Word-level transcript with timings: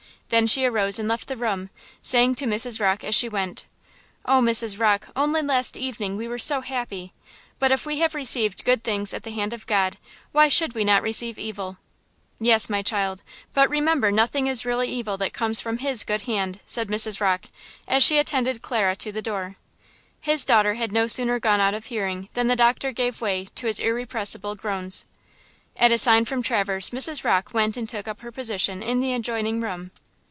Then 0.29 0.47
she 0.47 0.63
arose 0.65 0.97
and 0.97 1.09
left 1.09 1.27
the 1.27 1.35
room, 1.35 1.69
saying 2.01 2.35
to 2.35 2.45
Mrs. 2.45 2.79
Rocke 2.79 3.03
as 3.03 3.13
she 3.13 3.27
went: 3.27 3.65
"Oh, 4.25 4.39
Mrs. 4.39 4.79
Rocke, 4.79 5.09
only 5.13 5.41
last 5.41 5.75
evening 5.75 6.15
we 6.15 6.25
were 6.25 6.39
so 6.39 6.61
happy–'But 6.61 7.69
if 7.73 7.85
we 7.85 7.99
have 7.99 8.15
received 8.15 8.63
good 8.63 8.81
things 8.81 9.13
at 9.13 9.23
the 9.23 9.31
hand 9.31 9.51
of 9.51 9.67
God, 9.67 9.97
why 10.31 10.47
should 10.47 10.73
we 10.73 10.85
not 10.85 11.01
receive 11.03 11.37
evil?'" 11.37 11.79
"Yes, 12.39 12.69
my 12.69 12.81
child; 12.81 13.23
but 13.53 13.69
remember 13.69 14.09
nothing 14.09 14.47
is 14.47 14.65
really 14.65 14.87
evil 14.87 15.17
that 15.17 15.33
comes 15.33 15.59
from 15.59 15.79
His 15.79 16.05
good 16.05 16.21
hand," 16.21 16.61
said 16.65 16.87
Mrs. 16.87 17.19
Rocke, 17.19 17.47
as 17.85 18.01
she 18.01 18.17
attended 18.17 18.61
Clara 18.61 18.95
to 18.95 19.11
the 19.11 19.21
door. 19.21 19.57
His 20.21 20.45
daughter 20.45 20.75
had 20.75 20.93
no 20.93 21.07
sooner 21.07 21.41
gone 21.41 21.59
out 21.59 21.73
of 21.73 21.87
hearing 21.87 22.29
than 22.35 22.47
the 22.47 22.55
doctor 22.55 22.93
gave 22.93 23.19
way 23.19 23.47
to 23.55 23.67
his 23.67 23.81
irrepressible 23.81 24.55
groans. 24.55 25.05
At 25.75 25.91
a 25.91 25.97
sign 25.97 26.23
from 26.23 26.41
Traverse 26.41 26.91
Mrs. 26.91 27.25
Rocke 27.25 27.53
went 27.53 27.75
and 27.75 27.89
took 27.89 28.07
up 28.07 28.21
her 28.21 28.31
position 28.31 28.81
in 28.81 29.01
the 29.01 29.13
adjoining 29.13 29.59
room. 29.59 29.91